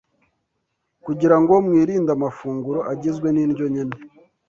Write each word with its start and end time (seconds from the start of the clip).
kugira 1.05 1.35
ngo 1.41 1.53
mwirinde 1.65 2.11
amafunguro 2.17 2.79
agizwe 2.91 3.27
n’indyo 3.31 3.65
nkene.” 3.71 3.97